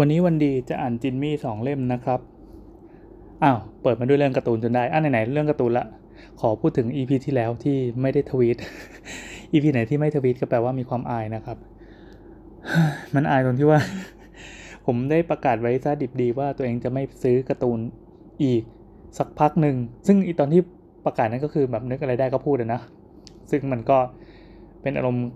[0.00, 2.20] วันนี้วันดีจะอ่านจินมี่สองเล่มนะครับ
[3.42, 5.86] อ้าว เปิดมาด้วยเรื่องการ์ตูนจนได้อ่าไหนๆเรื่องการ์ตูนละ
[6.40, 8.56] ขอพูดถึง EP ที่แล้วที่ไม่ได้ทวีต
[9.52, 11.58] EP ไหนที่ไม่ทวีตก็แปลว่ามีความอายนะครับ
[13.14, 13.80] มันอายตรงที่ว่า
[14.86, 17.78] ผมได้ประกาศไว้ซะดิบดีว่าตัวเองจะไม่ซื้อการ์ตูน
[18.42, 18.62] อีก
[19.18, 19.76] สักพักหนึ่ง
[20.06, 20.62] ซึ่งอีตอนที่
[21.04, 22.80] ประกาศนั้นก็คือแบบนึกอะไรได้ก็พูดนะ
[23.50, 23.98] ซึ่งมันก็
[24.82, 25.26] เป็นอารมณ์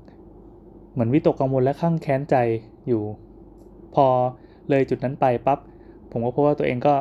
[0.93, 2.37] เหมือนวิตกกังวลและข้างแค้นใจ
[2.89, 3.03] อยู่
[3.95, 4.07] พอ
[4.71, 5.59] เลยจุดนั้นไปปับ๊บ
[6.13, 6.95] ผมก็พบว่าตัวเองก็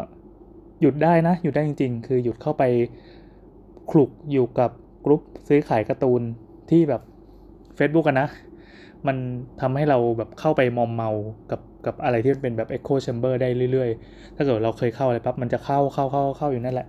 [0.81, 2.63] หยุดได้นะ หยุดได้จริง ๆ คือหยุดเข้าไป
[3.91, 4.71] คลุกอยู่กับ
[5.05, 6.21] กรุ๊ปซื้อขายการ์ตูน
[6.69, 7.01] ที่แบบ
[7.77, 8.27] Facebook กันนะ
[9.07, 9.17] มัน
[9.61, 11.09] ทำให้เราแบบเข้าไปมอมเมา
[11.51, 16.87] กับกับอะไรที่มันเป็นแบบ Echo Chamber ได้เรื่อยๆ ถ้าเกิดเราเคยเข้าอะไรปั๊บมันจะเข้าเข้าเข้าเข้าอยู่นั่นแหละ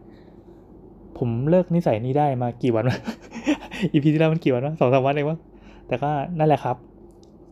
[1.18, 2.98] ผมเลิกนิสัยนี้ได้มากี่วันวะ
[3.92, 5.38] EP ที่แล้วมันกี่วันวะสองสามวันเองวะ
[5.86, 6.76] แต่ก็นั่นแหละครับ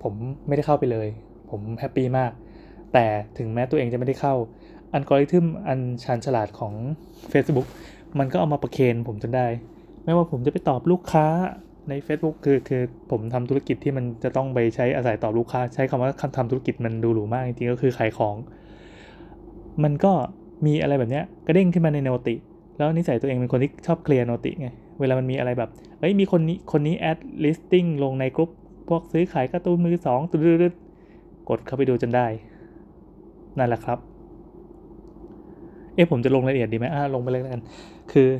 [0.02, 0.12] ผม
[0.46, 1.08] ไม่ได้เข้าไปเลย
[1.50, 2.32] ผม happy มาก
[2.92, 3.06] แต่
[3.38, 4.34] ถึงแม้ตัวเองจะไม่ได้เข้า
[4.92, 6.74] อัลกอริทึมอันชาญฉลาดของ
[7.32, 7.68] Facebook
[8.18, 9.46] มันก็เอามาประเคนผมจนได้
[10.04, 11.26] ไม่ว่าผมจะไปตอบลูกค้า
[11.88, 18.36] ใน Facebook คือคือผมทำธุรกิจที่มันจะต้องไปใช้อาศัยตอบลูกค้า ใช้คำว่าคำทำธุรกิจมันดูหรูมากจริงๆก็คือขายของ
[19.84, 20.12] มันก็
[20.66, 22.34] มีอะไรแบบเนี้ยกระเด้งขึ้นมาใน noti
[22.78, 24.68] แล้วนิสัยตัวเองเป็นคนที่ชอบเคลียร์ noti ไง
[25.00, 28.50] เวลามันมีอะไรแบบเอ้ยมีคนนี้คนนี้ add listing ลงในกลุ่ม
[28.88, 30.74] พวกซื้อขายการ์ตูนมือสองตึ๊ด
[31.48, 32.26] กดเข้าไปดูจนได้
[33.58, 33.98] นั่นแหละครับ
[35.94, 37.62] เอ๊ะผมจะลงรายละเอียดดีไหมอ่าลงไปเลยกัน
[38.12, 38.30] คือ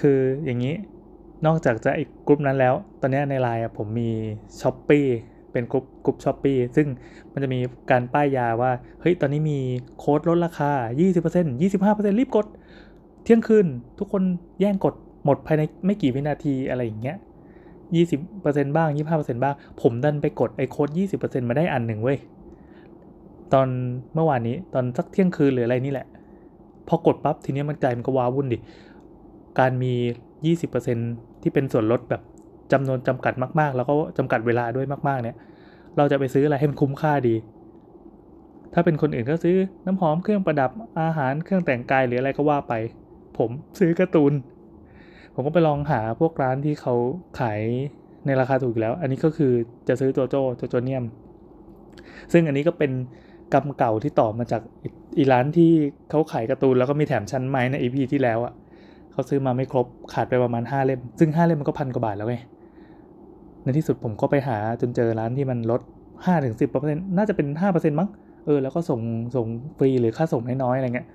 [0.00, 0.74] คืออย่างนี้
[1.46, 4.10] นอกจากจะไอ้กลุ่มนั้นแล้ว ตอนนี้ในไลน์ผมมี
[4.60, 5.00] Shopee
[5.52, 6.86] เป็นกลุ่มกลุ่ม Shopee ซึ่ง
[7.32, 7.58] มันจะมี
[7.90, 9.58] การป้ายยาว่า เฮ้ย ตอนนี้มี
[9.98, 10.72] โค้ดลดราคา
[11.16, 12.46] 20% 25%รีบกด
[13.24, 13.66] เที่ยงคืน
[13.98, 14.22] ทุกคน
[14.60, 14.94] แย่งกด
[15.24, 17.16] หมดภายในไม่กี่วินาทีอะไรอย่างเงี้ย
[17.96, 20.88] 20%บ้าง 25%บ้าง ผมดันไปกดไอ้โค้ด
[21.18, 22.18] 20%มาได้อันหนึ่งเว้ย
[23.54, 23.68] ตอน
[24.14, 26.06] เมื่อวานนี้ตอนสักเที่ยงคืนหรืออะไรนี่แหละ
[26.88, 28.58] พอกดปั๊บทีนี้มันใจมันก็ว้าวุ่นดิ
[29.58, 29.92] การมี
[30.68, 32.22] 20%ที่เป็นส่วนลดแบบ
[32.72, 35.36] จำนวนจำกัดมาก ๆ แล้วก็จำกัดเวลาด้วยมากๆ เนี่ย
[35.96, 37.34] เราจะไปซื้ออะไรให้มันคุ้มค่าดี
[38.74, 39.56] ถ้าเป็นคนอื่นก็ซื้อ
[39.86, 40.70] น้ำหอมเครื่องประดับ
[41.00, 42.74] อาหารเครื่องแต่งกายหรืออะไรก็ว่าไป
[43.38, 44.32] ผมซื้อการ์ตูน
[45.34, 46.94] ผมก็ไปลองหาพวกร้านที่เขา
[47.40, 47.60] ขาย
[48.26, 49.52] ในราคาถูกแล้ว อันนี้ก็คือ
[49.88, 51.04] จะซื้อโจโจโจโจเนียม
[52.32, 52.90] ซึ่งอันนี้ก็เป็น
[53.52, 54.62] กรรมเก่าที่ต่อมาจาก
[55.18, 55.70] อีร้านที่
[56.10, 58.52] เขาขายการ์ตูนแล้วก็มีแถมชั้นไม้ใน EP ที่แล้วอะ่ะ
[59.12, 62.36] เขาซื้อมาไม่ครบขาดไปประมาณ 5 เล่ม ซึ่ง 5 เล่มมันก็พันกว่าบาทแล้วไง
[63.64, 65.80] ในที่สุดผมก็ไปหาจนเจอร้านที่มันลด
[66.48, 68.08] 5-10%น่าจะเป็น 5%มั้ง
[68.46, 69.00] เออแล้วก็ส่ง
[69.36, 69.46] ส่ง
[69.78, 71.06] ฟรีหรือค่าส่งน้อยๆอะไรเงี้ย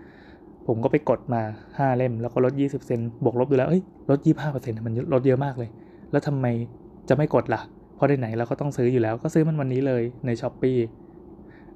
[0.67, 1.41] ผมก็ไปกดมา
[1.72, 4.19] 5 เล่ม แล้วก็ลด 20 เซนบวกลบดูแล้วเอ้ยลด
[4.51, 5.69] 25%มันลดเยอะมากเลย
[6.11, 6.45] แล้วทำไม
[7.09, 7.61] จะไม่กดล่ะ
[7.95, 10.72] เพราะไหนๆเราก็ต้องซื้ออยู่แล้วก็ซื้อมันวันนี้เลยในช้อปปี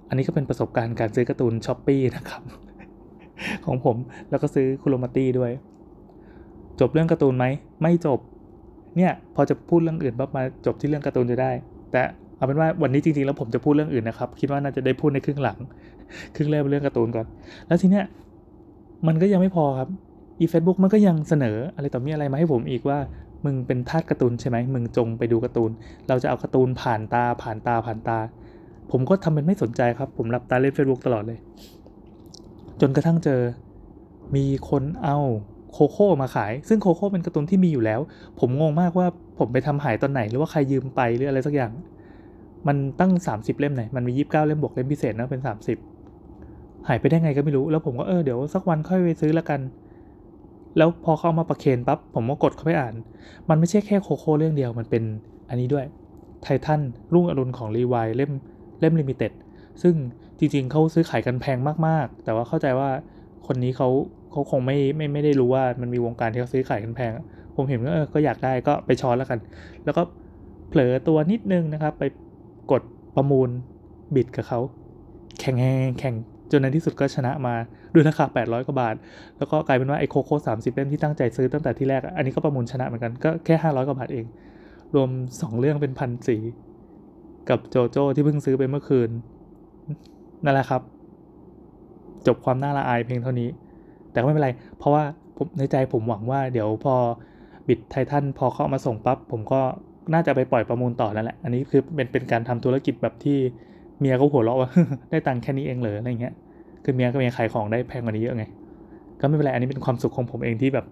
[0.08, 2.42] อันนี้ก็เป็นประสบการณ์การซื้อการ์ตูนช้อปปีนะครับ
[3.66, 3.96] ของผม
[4.30, 5.52] แล้วก็ซื้อคุโรมาตี้ด้วย
[6.80, 7.46] จบเรื่องการ์ตูนไหม
[7.82, 8.20] ไม่จบ
[8.98, 11.52] เนี่ย พอจะพูดเรื่องอื่นปั๊บมาจบที่เรื่องการ์ตูนจะได้
[11.92, 12.02] แต่
[12.38, 15.58] เอาเป็นว่าวันนี้จริงๆ แล้วผมจะพูดเรื่องอื่นนะครับ คิดว่าน่าจะได้พูดในครึ่งหลัง
[16.36, 17.26] ครึ่งแรกเป็นเรื่องการ์ตูนก่อน
[17.68, 18.06] แล้วทีเนี้ย
[19.08, 19.90] มันก็ยังไม่พอครับ
[20.40, 23.00] อีเฟซบุ๊กมันก็ยังเสนออะไรต่อมีอะไรมาให้ผมอีกว่า
[23.46, 25.72] มึงเป็นทาสการ์ตูนใช่ไหมมึงจงไปดูการ์ตูน
[26.08, 28.20] เราจะเอาการ์ตูนผ่านตาผ่านตาผ่านตา
[28.92, 31.40] ผมก็ทำเป็นไม่สนใจครับ ผมหลับตาเล่น Facebook ตลอดเลย
[32.82, 33.42] จนกระทั่งเจอ
[34.36, 35.18] มีคนเอา
[35.72, 38.00] โคโค่มาขาย ซึ่งโคโค่เป็นการ์ตูนที่มีอยู่แล้ว
[38.40, 39.08] ผมงงมากว่า
[39.40, 41.72] ผมไปทำหายตอนไหน หรือว่าใครยืมไปหรืออะไรสักอย่าง
[42.68, 45.42] มันตั้ง 30 เล่มไหน มันมี 29 เล่มบวกเล่มพิเศษนะเป็น
[46.14, 49.62] 30 หายไปได้ไงก็ไม่รู้ แล้วผมก็เออเดี๋ยวสักวันค่อยไปซื้อละกัน
[50.78, 52.94] แล้วพอเขามาประเคนปั๊บผมก็กดเข้าไปอ่าน
[53.50, 55.04] มันไม่ใช่แค่โคโค่เรื่องเดียว มันเป็น
[55.50, 55.86] อันนี้ด้วย
[56.44, 56.82] ไททัน
[57.14, 58.32] รุ่งอรุณของรีไวเล่ม
[58.80, 59.32] เล่มลิมิเต็ด
[59.82, 59.96] ซึ่ง
[60.40, 61.58] จริงๆเขาซื้อขายกันแพง
[61.88, 62.90] มากๆ แต่ว่าเข้าใจว่า
[63.48, 63.90] คนนี้เขา
[64.32, 67.12] เขาคงไม่ไม่ไม่ได้รู้ว่ามันมีวงการที่เขาซื้อขายกันแพง
[67.56, 69.40] ผมเห็นว่าเออก็อยากได้ก็ไปช้อนแล้วกัน
[69.86, 70.02] แล้วก็
[70.70, 72.04] เผลอตัวนิดนึงนะครับ ไป
[72.72, 72.82] กด
[73.16, 73.50] ประมูล
[74.16, 74.60] บิดกับเขา
[75.40, 75.56] แข่ง
[76.00, 76.16] แข่ง
[76.52, 77.56] จนในที่สุดก็ชนะมา
[77.94, 78.96] ด้วยราคา 800 กว่าบาท
[79.38, 84.26] แล้วก็กลายเป็นว่าไอโคโค่30เล่มที่ตั้งใจซื้อตั้งแต่ที่แรก อันนี้ก็ประมูลชนะเหมือนกันก็แค่ 500 กว่าบาทเอง
[84.96, 86.38] รวม 2 เรื่องเป็นพันสี
[87.50, 89.10] กับโจโจ้ที่เพิ่งซื้อไปเมื่อคืน
[90.44, 90.82] นั่นแหละครับ
[92.28, 93.50] จบความน่าละอายเพียงเท่านี้
[94.12, 95.04] แต่ก็ไม่เป็นไร เพราะว่า
[95.38, 96.96] ผมในใจผมหวังว่าเดี๋ยวพอ
[97.68, 99.62] บิดไททันพอเขาเอามาส่งปั๊บผมก็
[100.14, 103.38] น่าจะไปปล่อยประมูลต่อแล้วแหละ อันนี้คือเป็นเป็นการทำธุรกิจแบบที่
[104.00, 104.70] เมียก็หัวเราะว่า
[105.10, 106.34] ได้ตังค์แค่นี้เองเลยอะไรเงี้ย
[106.84, 108.44] คือเมียก็เมียขายของได้แพงกว่านี้เยอะไง
[109.22, 110.86] ก็ไม่เป็นไร อันนี้เป็นความสุขของผมเองที่แบบ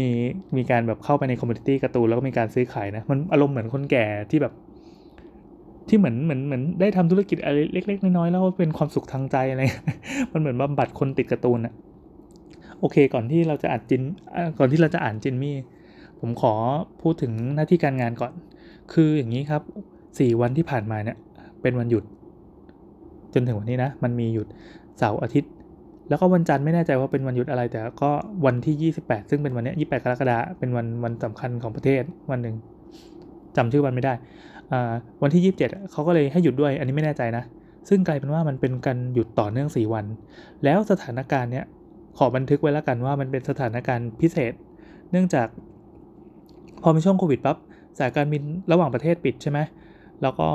[0.00, 0.10] มี
[0.56, 4.52] มีการแบบเข้าไปในคอมมูนิตี้การ์ตูนแล้วก็มีการซื้อขายนะ มันอารมณ์เหมือนคนแก่ที่แบบ
[5.88, 9.60] ที่เหมือนเหมือนเหมือนได้ทำธุรกิจอะไรเล็ก ๆ น้อยๆแล้วเป็นความสุขทางใจอะไร
[10.32, 11.74] มันเหมือนบำบัดคนติดการ์ตูนอะ
[12.80, 14.02] โอเค ก่อนที่เราจะอ่านจิน
[14.58, 15.56] ก่อนที่เราจะอ่านจินมี่
[16.20, 16.54] ผมขอ
[17.02, 18.32] พูดถึงหน้าที่การงานก่อน
[18.92, 19.62] คืออย่างนี้ครับ
[20.18, 21.16] สี่วันที่ผ่านมาเนี่ย
[21.62, 22.04] เป็นวันหยุด
[23.34, 24.46] จนถึงวันนี้นะ มันมีหยุด
[24.98, 25.52] เสาร์อาทิตย์
[26.08, 28.10] แล้วก็วันจันทร์ไม่แน่ใจว่าเป็นวันหยุดอะไร แต่ก็
[28.46, 32.54] วันที่ 28 ซึ่งเป็นวันนี้28 กรกฎาคมเป็นวันวันสำคัญของประเทศวันหนึ่ง
[33.56, 34.14] จำชื่อวันไม่ได้
[35.22, 37.44] วันที่ 27 เขาก็เลยให้หยุดด้วย อันนี้ไม่แน่ใจนะ
[37.88, 40.04] ซึ่งกลายเป็นว่ามันเป็นการหยุดต่อเนื่อง 4 วัน
[40.64, 41.64] แล้วสถานการณ์เนี้ย
[42.18, 44.52] ขอบันทึกไว้แล้วกันว่ามันเป็นสถานการณ์พิเศษ
[45.10, 45.48] เนื่องจาก
[46.82, 47.56] พอมีช่วงโควิดปั๊บ
[47.98, 49.58] สายการบินระหว่างประเทศปิดใช่ไหม
[50.22, 50.48] แล้วก็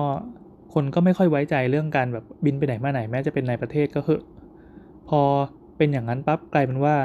[0.73, 4.19] คนก็ไม่ค่อยไว้ใจเรื่องการแบบบินไปไหนมาไหนแม้จะเป็นในประเทศก็คือ
[5.09, 5.21] พอ
[5.77, 6.95] เป็นอย่างนั้นปั๊บกลายเป็นว่า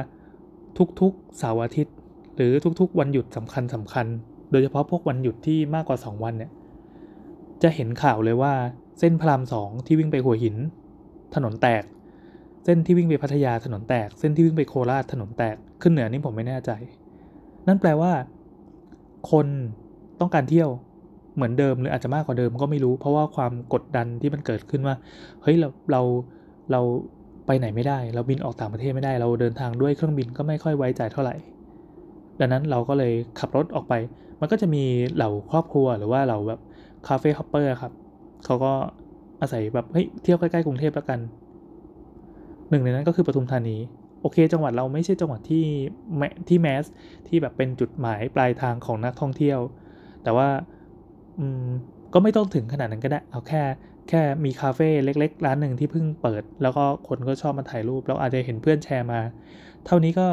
[1.01, 1.95] ทุกๆเสาร์อาทิตย์
[2.37, 4.07] หรือทุกๆ วันหยุดสำคัญสำคัญ
[4.51, 6.51] โดยเฉพาะพวกวันหยุดที่มากกว่า 2 วันเนี่ย
[7.65, 8.53] จะเห็นข่าวเลยว่า
[8.99, 10.57] เส้นพระรามสองที่วิ่งไปหัวหิน
[11.35, 11.85] ถนนแตก
[12.65, 16.71] เส้นที่วิ่งไปพัทยาถนนแตก เส้นที่วิ่งไปโคราชถนนแตกขึ้นเหนือนี่ผมไม่แน่ใจ
[17.67, 18.13] นั่นแปลว่า
[19.31, 19.47] คน
[20.21, 20.71] ต้องการเที่ยว
[21.35, 24.97] เหมือนเดิมหรืออาจจะมากกว่าเดิมก็ไม่รู้ เพราะว่าความกดดันที่มันเกิดขึ้นว่า
[25.43, 26.03] เฮ้ยเราเรา
[26.73, 26.81] เรา
[27.47, 31.37] ไปไหนไม่ได้ เราบินออกต่างประเทศไม่ได้ เราเดินทางด้วยเครื่องบินก็ไม่ค่อยไว้ใจเท่าไหร่
[32.41, 33.95] ดังนั้นเราก็เลยขับรถออกไป
[34.41, 34.85] มันก็จะมี
[35.15, 36.61] เหล่าครอบครัวหรือว่าเหล่าแบบ
[37.09, 37.93] cafe hopper ครับ
[38.45, 38.73] เขาก็
[39.41, 41.21] อาศัยแบบเฮ้ยเที่ยวใกล้ๆกรุงเทพแล้วกัน
[42.71, 43.77] หนึ่งในนั้นก็คือปทุมธานี
[44.21, 45.65] โอเค จังหวัดเราไม่ใช่จังหวัดที่
[46.17, 46.85] แมที่แมส
[47.29, 49.59] ที่แบบเป็นจุดหมายปลายทางของนักท่องเที่ยว
[50.23, 50.49] แต่ว่า
[51.39, 51.67] อืม
[52.15, 53.63] ก็ไม่ต้องถึงขนาดนั้นก็ได้ เอาแค่
[54.09, 59.21] แค่มีคาเฟ่เล็ก ๆ ร้านหนึ่งที่เพิ่งเปิด แล้วก็คนก็ชอบมาถ่ายรูป เราอาจจะเห็นเพื่อนแชร์มา
[59.87, 60.27] เท่านี้ก็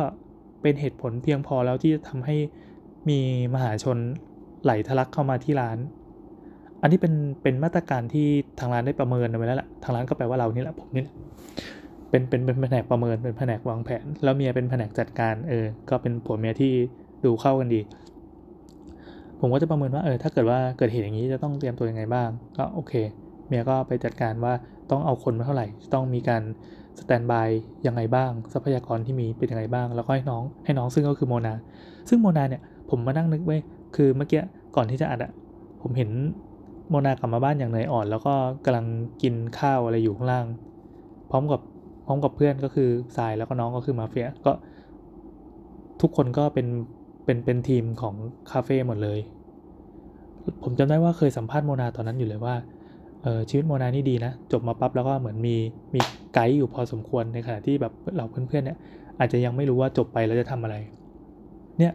[0.61, 2.35] เป็นเหตุผลเพียงพอแล้วที่จะทำให้
[3.09, 3.19] มี
[3.53, 3.97] มหาชน
[4.63, 5.77] ไหลทะลักเข้ามาที่ร้าน
[6.81, 8.27] อันนี้เป็นเป็นมาตรการที่
[8.59, 11.15] ทางร้านได้ประเมินไว้แล้วแหละทางร้านก็แปลว่าเรานี่แหละผมนี่แหละ
[12.09, 16.71] เป็นเป็นเป็นแผนกประเมินเป็นแผนกวางแผน แล้วเมียเป็นแผนกจัดการเออ ก็เป็นผัวเมียที่
[17.25, 17.81] ดูเข้ากันดี
[19.39, 22.93] ผมก็จะประเมินว่าเออถ้าเกิดว่าเกิดเหตุอย่างนี้จะต้องเตรียมตัวยังไงบ้างก็โอเค
[23.47, 24.53] เมียก็ไปจัดการว่า
[24.91, 26.43] ต้องเอาคนมาเท่าไหร่ ต้องมีการ
[26.99, 27.47] สแตนบาย
[27.87, 31.53] ยังไงบ้าง ทรัพยากรที่มีเป็นยังไงบ้าง แล้วก็ให้น้องให้น้องซึ่งก็คือโมนา
[32.09, 33.57] ซึ่งโมนาเนี่ยผมมานั่งนึกไว้
[33.95, 34.41] คือเมื่อกี้
[34.75, 35.31] ก่อนที่จะอัดอะ
[35.81, 36.09] ผมเห็น
[36.91, 38.33] โมนากลับมาบ้านอย่างเหนื่อยอ่อน แล้วก็
[38.65, 38.85] กำลัง
[39.21, 40.45] กินข้าวอะไรอยู่ข้างล่าง
[41.29, 41.61] พร้อมกับ
[42.05, 44.51] พร้อมกับเพื่อนก็คือสายแล้วก็น้องก็คือมาเฟียก็
[46.01, 46.67] ทุกคนก็เป็น
[47.25, 48.15] เป็นเป็นทีมของ
[48.51, 49.19] คาเฟ่หมดเลย
[50.63, 52.55] ผมจำได้ว่าเคยสัมภาษณ์โมนาตอนนั้นอยู่เลยว่า
[53.23, 55.55] เออชีวิตโมนานี่ดีนะ จบมาปั๊บแล้วก็เหมือนมี
[55.93, 55.99] มี
[56.33, 58.77] ไกด์อยู่พอสมควรในขณะที่แบบเราเพื่อนๆเนี่ย
[59.19, 60.75] อาจจะยังไม่รู้ว่าจบไปแล้วจะทำอะไร
[61.79, 61.93] เนี่ย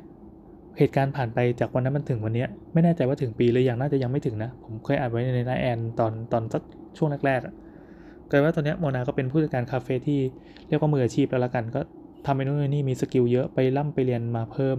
[0.78, 6.62] เหตุการณ์ผ่านไปจากวันนั้นมันถึงวันนี้ไม่แน่ใจว่าถึงปีหรือยังน่าจะยังไม่ถึงนะ ผมเคยอ่านไว้ในหน้าแอนตอนตอนสัก
[6.96, 10.20] ช่วงแรกๆกลายว่าตอนนี้โมนาก็เป็นผู้จัดการคาเฟ่ที่
[10.68, 11.80] เรียกว่ามืออาชีพแล้วละกัน ก็
[12.26, 14.78] ทำไปนู่นนี่มี skill เยอะไปร่ำไปเรียนมาเพิ่ม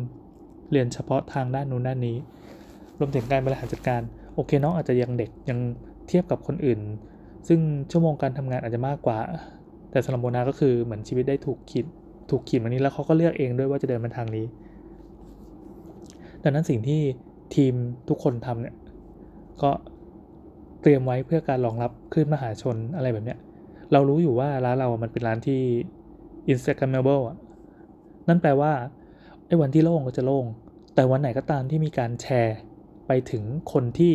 [0.72, 2.18] เรียนเฉพาะทางด้านนู้นด้านนี้
[3.00, 4.02] รวมถึงการบริหารจัดการ
[4.36, 5.60] โอเคน้องอาจจะยังเด็กยัง
[6.08, 6.80] เทียบกับคนอื่น
[7.48, 7.60] ซึ่ง
[7.92, 9.20] ชั่วโมงการทำงานอาจจะมากกว่า
[9.92, 11.86] แต่สำหรับโมนาก็คือเหมือนชีวิตได้ถูกขีด
[12.30, 14.46] ถูกขีดมานี้แล้วเขาก็เลือกเองด้วยว่าจะเดินมาทางนี้
[16.48, 17.02] ดังนั้นสิ่งที่
[17.56, 17.74] ทีม
[18.10, 18.76] ทุกคนทำเนี่ย
[19.62, 19.72] ก็
[20.82, 23.40] เตรียมไว้เพื่อการรองรับคลื่นมหาชนอะไรแบบเนี้ย
[23.92, 25.62] เรารู้อยู่ว่าร้านเรามันเป็นร้านที่
[26.52, 27.38] Instagramable อะ
[28.28, 28.74] นั่นแปลว่า
[29.48, 30.46] ไอ้วันที่โล่งก็จะโล่ง
[30.96, 32.58] แต่วันไหนก็ตามที่มีการแชร์
[33.08, 34.14] ไปถึงคนที่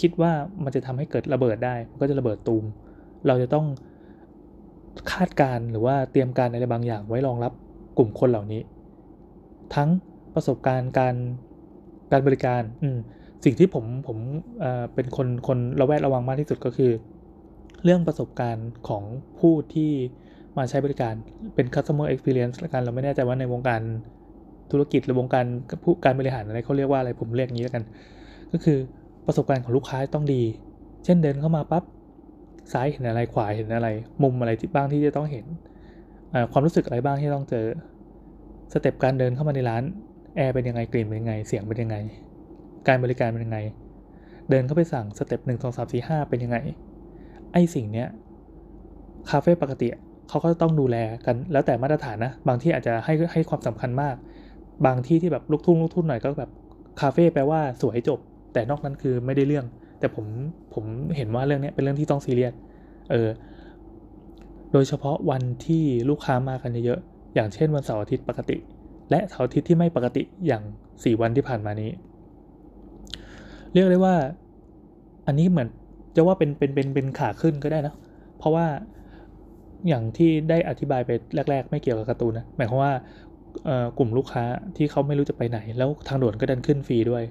[0.00, 0.32] คิดว่า
[0.64, 2.64] มันจะทำให้เกิดระเบิดได้ มันก็จะระเบิดตูม
[3.26, 3.66] เราจะต้อง
[5.12, 7.52] คาดการหรือว่าเตรียมการอะไรบางอย่างไว้รองรับ
[7.98, 8.60] กลุ่มคนเหล่านี้
[9.74, 9.88] ทั้ง
[10.34, 11.14] ประสบการณ์การ
[12.12, 12.88] การบริการอื
[13.44, 14.18] สิ่งที่ผมผม
[14.60, 16.92] เเป็นคนคนระแวดระวังมากที่สุดก็คือ
[17.84, 19.02] เรื่องประสบการณ์ของ
[19.38, 19.90] ผู้ที่
[20.56, 21.14] มาใช้บริการ
[21.54, 23.80] เป็น customer experience ละกันเราไม่แน่ใจว่าในวงการ
[24.70, 25.44] ธุรกิจหรือวงการ
[25.82, 27.84] ผู้การบริหารอะไรเขาเรียกว่าอะไรผมเรียกอย่างนี้แล้วกัน
[28.52, 28.78] ก็คือ
[29.26, 30.42] ประสบการณ์ของลูกค้าต้องดี
[31.04, 31.84] เช่นเดินเข้ามาปับ๊บ
[32.72, 33.88] ซ้ายเห็นอะไรขวาเห็นอะไร
[34.22, 35.44] มุมอะไรที่บ้างที่จะต้องเห็น
[36.52, 37.66] ความรู้สึกอะไรบ้างที่ต้องเจอ
[38.72, 39.82] step การเดินเข้ามาในร้าน
[40.36, 41.96] แอร์เป็นยังไงกลิ่นเป็นยังไงเสียงเป็นยังไง
[42.88, 43.58] การบริการเป็นยังไง
[44.50, 46.56] เดินเข้าไปสั่ง step หนึ่งสองสามสี่ห้าเป็นยังไง
[47.52, 48.08] ไอ้สิ่งเนี้ย
[49.30, 49.88] คาเฟ่ปกติ
[50.28, 54.14] เขาก็ต้องดูแลกันแล้วแต่มาตรฐานนะ บางที่อาจจะให้ให้ความสำคัญมาก
[54.86, 56.50] บางที่ที่แบบลูกทุ่งลูกทุ่งหน่อยก็แบบ
[57.00, 58.18] คาเฟ่แปลว่าสวยจบ
[58.52, 59.66] แต่นอกนั้นคือไม่ได้เรื่อง
[60.00, 60.26] แต่ผม
[60.74, 60.84] ผม
[61.16, 62.54] เห็นว่าเรื่องนี้เป็นเรื่องที่ต้องซีเรียส
[63.10, 63.28] เออ
[64.72, 68.56] โดยเฉพาะวันที่ลูกค้ามากันเยอะๆอย่างเช่นวันเสาร์อาทิตย์ปกติ
[69.10, 71.90] และเสาร์อาทิตย์ที่ไม่ปกติอย่าง 4 วันที่ผ่านมานี้
[73.72, 74.14] เรียกได้ว่า
[75.26, 75.68] อันนี้เหมือน
[76.16, 77.94] จะว่าเป็นเป็นเป็นเป็นขาขึ้นก็ได้นะ
[78.38, 78.66] เพราะว่า
[79.88, 81.10] อย่างที่ได้อธิบายไป
[81.50, 82.92] แรก ๆ ไม่เกี่ยวกับการ์ตูนนะหมายความว่า
[83.98, 84.44] กลุ่มลูกค้า
[84.76, 87.24] ที่เขาไม่รู้จะไปไหน แล้วทางด่วนก็ดันขึ้นฟรีด้วย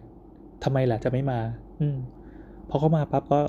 [0.63, 1.39] ทำไมล่ะจะไม่มา
[1.79, 1.98] อืม
[2.70, 3.39] พอเขามาปั๊บก็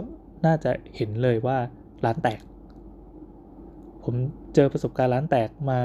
[0.46, 1.56] น่าจะเห็นเลยว่า
[2.04, 2.40] ร้านแตก
[4.04, 4.14] ผม
[4.54, 5.78] เจอประสบการณ์ร้านแตกมา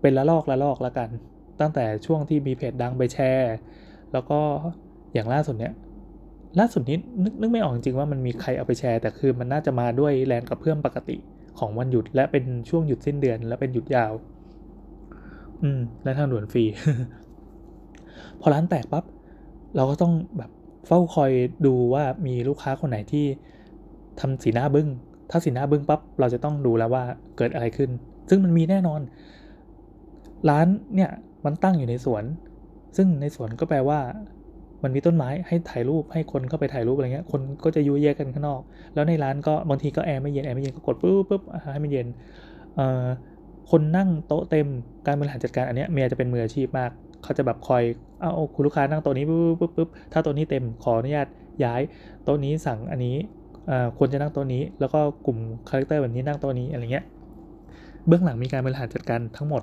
[0.00, 1.10] เป็นละลอกละลอกละกัน
[1.60, 3.54] ตั้งแต่ช่วงที่มีเพจดังไปแชร์
[4.12, 4.40] แล้วก็
[5.14, 5.74] อย่างล่าสุดเนี้ย
[6.58, 11.16] ล่าสุดนี้นึกนึกไม่ออกจริงว่ามันมีใครเอาไปแชร์ แต่คือมันน่าจะมาด้วยแรงกับเพื่อมปกติ
[11.58, 14.12] ของวันหยุด และเป็นช่วงหยุดสิ้นเดือน และเป็นหยุดยาว
[15.62, 16.64] อืม และทางด่วนฟรี
[18.40, 19.04] พอร้านแตกปับ๊บ
[19.76, 20.50] เราก็ต้องแบบ
[20.86, 21.32] เฝ้าคอย
[21.66, 23.26] ดูว่ามีลูกค้าคนไหนที่
[24.20, 24.88] ทำสีหน้าบึง้ง
[25.30, 27.04] ถ้าสีหน้าบึ้งปับ๊บเราจะต้องดูแล้วว่า
[27.36, 27.90] เกิดอะไรขึ้น
[28.28, 29.00] ซึ่งมันมีแน่นอน
[30.48, 31.10] ร้านเนี่ย
[31.46, 32.24] มันตั้งอยู่ในสวน
[32.96, 34.00] ซึ่งในสวนก็แปลว่า
[34.82, 38.60] มันมีต้นไม้ให้ถ่ายรูปให้คนเข้าไปถ่ายรูปอะไรเงี้ย คนก็จะยุ่ยแยกกันข้างนอก
[38.94, 42.06] แล้วในร้านก็บางทีก็แอร์ไม่เย็นแอร์ไม่เย็นก็กดปุ๊บปุ๊บให้มันเย็น
[43.70, 44.68] คนนั่งโต๊ะเต็ม
[45.06, 46.90] การบริหารจัดการอันเนี้ยเมียจะเป็นมืออาชีพมาก
[47.22, 47.82] เขาจะแบบคอย
[48.20, 51.26] เอาคุณลูกค้านั่งโต๊ะนี้ปุ๊บปุ๊บปุ๊บถ้าโต๊ะนี้เต็มขออนุญาต
[51.64, 51.80] ย้าย
[52.24, 53.16] โต๊ะนี้สั่งอันนี้
[53.98, 55.38] ควรจะนั่งโต๊ะนี้ แล้วก็กลุ่ม
[55.68, 57.04] character แบบนี้นั่งโต๊ะนี้อะไรเงี้ย
[58.06, 59.62] เบื้องหลังมีการบริหารจัดการทั้งหมด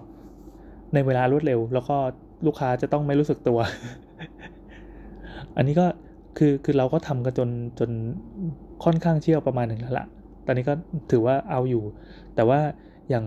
[0.93, 1.95] ในเวลารวดเร็ว แล้วก็
[2.45, 3.59] ลูกค้าจะต้องไม่รู้สึกตัว
[5.55, 5.85] อันนี้ก็
[6.37, 7.91] คือคือเราก็ทำกันจนจน
[8.83, 10.05] ค่อนข้างเชี่ยวประมาณหนึ่งแล้วละ
[10.45, 10.73] ตอนนี้ก็
[11.11, 11.83] ถือว่าเอาอยู่
[12.35, 12.59] แต่ว่า
[13.09, 13.25] อย่าง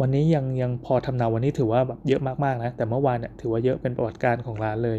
[0.00, 4.98] วันนี้ยังยังพอทำนาวันนี้ถือว่าแบบเยอะมากๆนะ แต่เมื่อวานเนี่ยถือว่าเยอะเป็นประวัติการของร้านเลย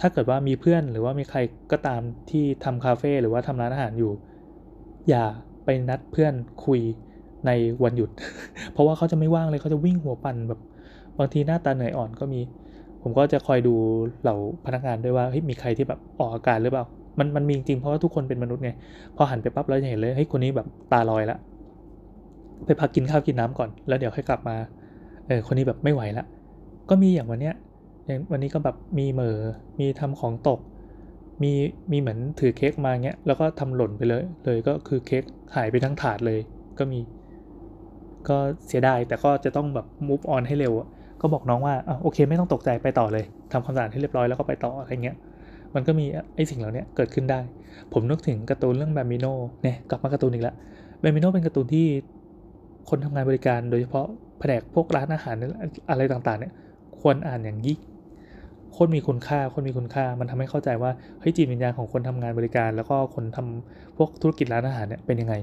[0.00, 1.38] ถ้าเกิดว่ามีเพื่อนหรือว่ามีใคร
[1.72, 4.12] ก็ตามที่ทำคาเฟ่หรือว่าทำร้านอาหารอยู่
[5.08, 5.24] อย่า
[5.64, 6.80] ไปนัดเพื่อนคุย
[7.46, 7.50] ใน
[7.84, 8.10] วันหยุด
[8.72, 10.60] เพราะว่าเขาจะไม่ว่างเลยเขาจะวิ่งหัวปั่นแบบ
[11.20, 12.40] บางทีหน้าตาเหนื่อยอ่อนก็มี
[13.02, 13.74] ผมก็จะคอยดู
[14.22, 14.36] เหล่า
[14.66, 16.84] พนักงานด้วยว่าเฮ้ยมีใครที่แบบออกอาการหรือเปล่า
[17.18, 18.70] มันมันมีจริงเพราะว่าทุกคนเป็นมนุษย์ไง
[19.16, 21.38] พอหันไปปั๊บเราจะเห็นเลยเฮ้ยคนนี้แบบตาลอยละ
[22.66, 24.56] ไปพักกินข้าวกินน้ำก่อน แล้วเดี๋ยวค่อยกลับมา
[25.26, 26.24] เออคนนี้แบบไม่ไหวละ
[26.90, 27.54] ก็มีอย่างวันเนี้ย
[28.06, 29.38] อย่างวันนี้ก็แบบมีเหมอ
[29.80, 30.60] มีทำของตก
[31.42, 31.52] มี
[31.92, 35.22] มีเหมือนถือเค้กมาเงี้ยแล้วก็ทำหล่นไปเลย เลยก็คือเค้ก
[35.54, 36.38] หายไปทั้งถาดเลย
[36.78, 37.00] ก็มี
[38.28, 38.36] ก็
[38.66, 40.88] เสียดายแต่ก็จะต้องแบบ move on ให้เร็วอะ
[41.20, 45.16] ก็บอกน้องว่าอโอเค ไม่ต้องตกใจไปต่อเลยทำความสะอาดให้เรียบร้อยแล้วก็ไปต่ออะไรเงี้ย
[45.74, 47.40] มันก็มีไอ้สิ่งเหล่านี้เกิดขึ้นได้
[47.92, 49.26] ผมนึกถึงการ์ตูนเรื่องแบมิโน
[49.62, 50.54] เนี่ยกลับมาการ์ตูนอีกแล้ว
[51.00, 51.86] แบมิโนเป็นการ์ตูนที่
[52.88, 54.06] คนทำงานบริการโดยเฉพาะ
[54.38, 55.34] แผนกพวกร้านอาหาร
[55.90, 56.52] อะไรต่างๆ เนี่ย
[57.00, 57.78] ควรอ่านอย่างยิ่ง
[58.76, 65.34] คนมีคุณค่าคนมีคุณค่า มันทำให้เข้าใจว่าเฮ้ยจิตวิญญาณของคนทำงานบริการ แล้วก็คนทำพวกธุรกิจร้านอาหารเนี่ยเป็นยังไง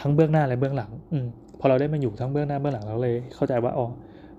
[0.00, 1.26] ทั้งเบื้องหน้าและเบื้องหลัง อืม
[1.60, 3.86] พอเราได้มาอยู่ทั้งเบื้องหน้าเบื้องหลังเราเลยเข้าใจว่าอ๋อ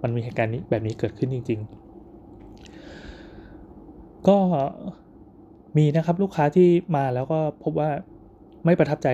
[0.04, 1.60] มันมีเหตุการณ์นี้แบบนี้เกิดขึ้นจริง
[3.34, 4.38] ๆ ก็
[5.78, 7.90] มีนะครับลูกค้าที่มาแล้วก็พบว่า
[8.66, 9.08] ไม่ประทับใจ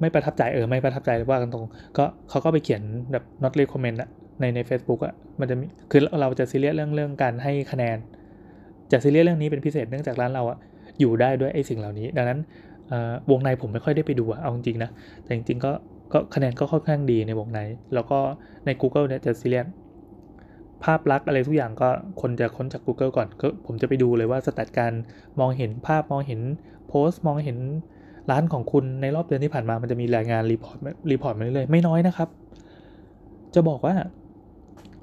[0.00, 1.64] ไม่ประทับใจเออไม่ประทับใจว่ากันตรง
[1.98, 2.82] ก็เขาก็ไปเขียน
[3.12, 4.08] แบบ not recommend อะ
[4.40, 7.98] ในใน a c e b o o k อะมันจะมีคือเราจะซีเรียสเรื่องเรื่องการให้คะแนน
[8.92, 10.58] จะซีเรียสเรื่องนี้เป็นพิเศษเนื่องจากร้านเราอะ
[11.00, 12.38] อยู่ได้ด้วยไอ้สิ่งเหล่านี้ ดังนั้น
[13.30, 14.90] วงในผมไม่ค่อยได้ไปดูอะเอาจริงนะ
[15.24, 15.72] แต่จริงๆก็
[16.12, 17.60] ก็คะแนนก็ค่อนข้างดีในวงใน
[17.94, 18.18] แล้วก็
[18.66, 19.66] ใน Google เนี่ยจะซีเรียส
[20.84, 21.88] ภาพลักษณ์อะไรทุกอย่างก็
[22.20, 24.92] คนจะค้นจาก Google ก่อนก็ผมจะไปดูเลยว่า stat การ
[25.40, 26.40] มองเห็นภาพมองเห็น
[26.88, 27.58] โพสต์มองเห็น
[28.30, 30.78] ร้านของคุณในรอบเดือนที่ผ่านมามันจะมีรายงาน report
[31.10, 32.28] report มาเรื่อยๆไม่น้อยนะครับ
[33.54, 33.94] จะบอกว่า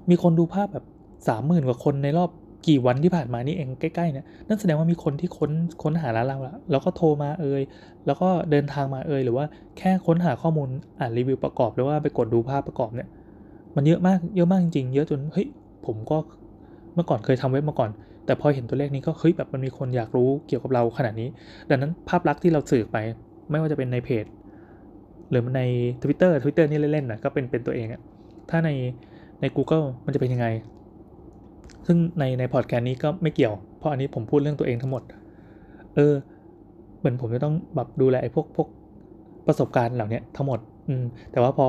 [0.10, 0.86] มีคนดูภาพแบบ
[1.28, 2.30] สามหมื่นกว่าคนในรอบ
[2.68, 5.52] กี่วันที่ผ่านมานี่เองใกล้ๆเนี่ยนั่นแสดงว่ามีคนที่ค้น
[5.84, 7.62] ค้นหาร้านเราแล้วแล้วก็โทรมาเอ่ย
[8.06, 9.46] แล้วก็เดินทางมาเอ่ยหรือว่า
[9.78, 10.70] แค่ค้นหาข้อมูล
[11.00, 13.10] อ่านรีวิวประกอบหรือว่าไปกดดูภาพประกอบเนี่ย
[13.76, 15.48] มันเยอะมากเยอะมากจริงๆเยอะจนเฮ้ย
[15.88, 16.18] ผมก็
[16.94, 17.90] เมื่อก่อนเคยทำเว็บมาก่อน
[18.26, 21.30] แต่พอเห็นตัวเลขนี้ก็เฮ้ยแบบมันมีคนอยากรู้เกี่ยวกับเราขนาดนี้
[21.70, 22.98] ดังนั้นภาพลักษณ์ที่เราสื่อไป
[23.52, 24.26] ไม่ว่าจะเป็นในเพจ
[25.30, 25.62] หรือใน
[26.04, 28.02] Twitter Twitter นี่เล่นๆนะก็เป็นเป็นตัวเองอะ
[28.50, 28.70] ถ้าใน
[29.42, 30.48] ใน Google มันจะเป็นยังไง
[31.88, 35.04] ซึ่งในในพอดแคสต์นี้ก็ไม่เกี่ยว เพราะอันนี้ผมพูดเรื่องตัวเองทั้งหมด
[35.96, 36.14] เออ
[37.00, 38.68] เหมือนผมจะต้องแบบดูแลไอ้พวกพวก
[39.48, 41.68] ประสบการณ์เหล่านี้ทั้งหมด อืม แต่ว่าพอ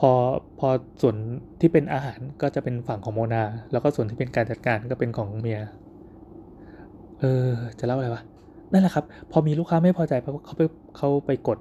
[0.00, 0.10] พอ
[0.58, 0.68] พอ
[1.02, 1.16] ส่วน
[1.60, 5.60] ที่เป็นอาหารก็จะเป็นฝั่งของโมนา แล้วก็ส่วนที่เป็นการจัดการก็เป็นของเมีย
[7.20, 8.22] เออ จะเล่าอะไรวะ
[8.72, 10.62] นั่นแหละครับ พอมีลูกค้าไม่พอใจเขาไป
[10.96, 11.58] เขาไปกด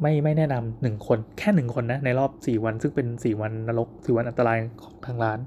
[0.00, 5.38] ไม่ไม่แนะนำหนึ่งคน แค่หนึ่งคนนะ ในรอบสี่วันซึ่งเป็นสี่วันนรกสี่วันอันตรายของทางร้าน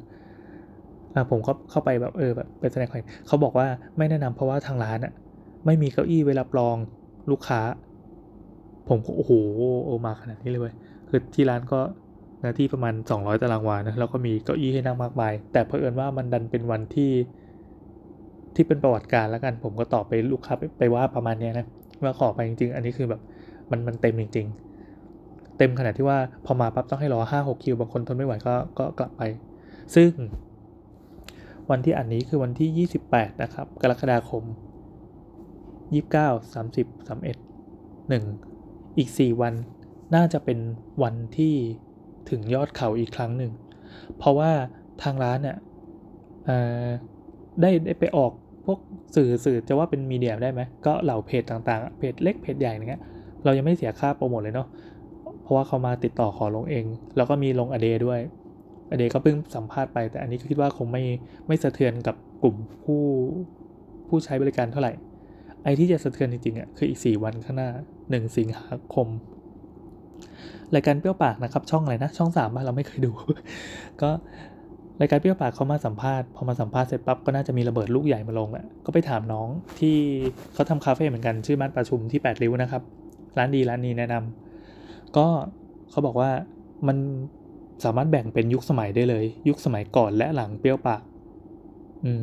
[1.13, 3.67] อ่าผมก็เข้าไปแบบเออแบบเป็นแสดงความเขาบอกว่า
[3.97, 5.13] ไม่แนะนำเพราะว่าทางร้านอะ
[5.65, 6.75] ไม่มีเก้าอี้เวลาปลอง
[7.31, 7.61] ลูกค้า
[8.89, 9.31] ผมก็โอ้โห
[9.85, 10.75] โอมาขนาดนี้เลยเว้ย
[11.09, 11.79] คือที่ร้านก็
[12.43, 17.11] นะที่ประมาณ 200 ตารางวานะแล้วก็มีเก้าอี้ให้นั่งมากมาย แต่เผอิญว่ามันดันเป็นวันที่
[18.55, 21.65] ที่เป็นประวัติการแล้วกัน ผมก็ตอบไปลูกค้าไปไปว่าประมาณนี้นะ
[22.03, 23.21] ว่าขอไปจริง ๆ อันนี้คือแบบ
[23.71, 24.47] มันมันเต็มจริง
[25.01, 29.21] ๆ เต็มขนาดที่ว่าพอมาปั๊บต้องให้รอห้าหกคิวบางคนทนไม่ไหวก็ก็กลับไป
[29.95, 30.11] ซึ่ง
[31.69, 34.43] วันที่อันนี้คือวันที่ 28 นะครับ กรกฎาคม
[35.93, 39.53] 29 30 31 1 อีก 4 วัน
[40.15, 40.59] น่าจะเป็น
[41.03, 41.55] วันที่
[42.29, 43.51] ถึงยอดเขาอีกครั้งหนึ่ง
[44.17, 44.51] เพราะว่า
[45.03, 45.57] ทางร้านเนี่ย
[47.61, 48.31] ได้ได้ไปออก
[48.65, 48.79] พวก
[49.15, 53.01] สื่อสื่อจะว่าเป็นมีเดียได้ไหมก็เหล่าเพจต่างๆ เพจเล็กเพจใหญ่อย่างเงี้ย
[53.43, 54.67] เรายังไม่เสียค่าโปรโมทเลยเนาะ
[55.41, 56.85] เพราะว่าเขามาติดต่อขอลงเอง
[57.17, 58.19] แล้วก็มีลงอเดด้วย
[58.91, 61.03] อเดก็เพิ่งสัมภาษณ์ไป แต่อันนี้ก็คิดว่าคงไม่
[61.47, 63.01] ไม่สะเทือนกับกลุ่มผู้
[64.07, 64.93] ผู้ใช้บริการเท่าไหร่
[65.63, 67.69] ไอที่จะสะเทือนจริงๆอะคืออีก 4 วันข้างหน้า
[68.01, 69.07] 1 สิงหาคม
[70.75, 73.11] รายการเปรี้ยวปากนะครับ ช่องอะไรนะช่องสามบ้านเราไม่เคยดู
[74.01, 74.09] ก็
[75.01, 79.47] รายการเปรี้ยวปากเขามาสัมภาษณ์พอมาสัมภาษณ์เสร็จปั๊บก็น่าจะมีระเบิดลูกใหญ่มาลงแหละก็ไปถามน้อง
[79.79, 79.95] ที่
[80.53, 82.81] เขาทำคาเฟ่เหมือนกันชื่อบ้าประชุมที่8ริ้วนะครับ
[83.37, 85.25] ร้านดีร้านนี้แนะนำก็
[85.89, 86.31] เขาบอกว่า
[86.87, 86.97] มัน
[87.83, 91.01] สามารถแบ่งเป็นยุคสมัยได้เลย ยุคสมัยก่อนและหลังเปรี้ยวปาก
[92.03, 92.21] อืม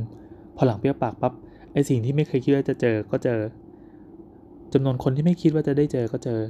[0.57, 1.33] พอหลังเปรี้ยวปากปั๊บ
[1.73, 3.39] ไอสิ่งที่ไม่เคยคิดว่าจะเจอก็เจอ
[4.73, 6.41] จำนวนคนที่ไม่คิดว่าจะได้เจอก็เจอ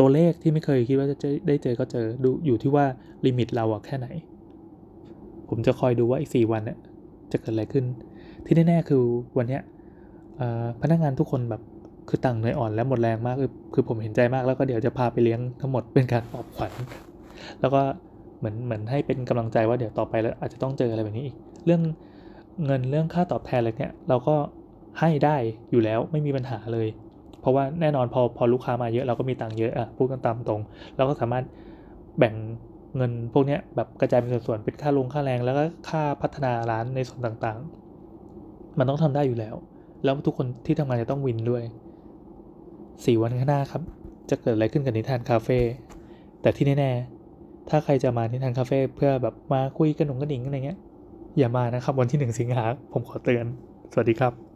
[0.00, 2.84] ตัวเลขที่ไม่เคยคิดว่าจะได้เจอก็เจอดูอยู่ที่ว่า
[3.26, 4.08] ลิมิตเราอะแค่ไหน
[5.48, 6.78] ผมจะคอยดูว่าอีกสี่วันเนี่ย
[7.32, 7.84] จะเกิดอะไรขึ้น
[8.44, 9.02] ที่แน่ๆคือ
[9.38, 9.62] วันเนี้ย
[10.82, 11.62] พนักงานทุกคนแบบ
[12.08, 16.72] คือต่างเหนื่อยอ่อนและหมดแรงมากคือคือผมเห็นใจมากแล้วก็เดี๋ยวจะพาไปเลี้ยงทั้งหมดเป็นการปลอบขวัญ
[17.60, 17.82] แล้วก็
[18.38, 21.82] เหมือนเหมือนให้เป็นกำลังใจว่าเดี๋ยวต่อไปแล้วอาจจะต้องเจออะไรแบบนี้อีกเรื่อง
[22.64, 24.36] เงินเรื่องค่าตอบแทนอะไรเนี่ยเราก็
[25.00, 25.36] ให้ได้
[25.70, 26.88] อยู่แล้วไม่มีปัญหาเลย
[27.40, 30.60] เพราะว่าแน่นอนพอพอลูกค้ามาเยอะเราก็มีตังค์เยอะอะพูดกันตามตรง
[30.96, 31.44] เราก็สามารถ
[32.18, 32.34] แบ่ง
[32.96, 39.54] เงินพวกนี้แบบกระจายเป็นส่วนๆเป็นค่าลงค่าแรงแล้วก็ค่าพัฒนาร้านในส่วนต่างๆ มันต้องทำได้อยู่แล้ว
[40.04, 41.62] แล้วทุกคนที่ทำงานจะต้องวินด้วย
[43.04, 43.82] สี่วันข้างหน้าครับ
[44.30, 45.58] จะเกิดอะไรขึ้นกับนิทานคาเฟ่
[46.40, 50.78] แต่ที่แน่ๆถ้าใครจะมานิทานคาเฟ่เพื่อแบบมาคุยกันหนุ่งกระดิ่งอะไรเงี้ย
[51.38, 53.46] อย่ามานะครับวันที่หนึ่งสิงหาผมขอเตือน
[53.92, 54.49] สวัสดีครับ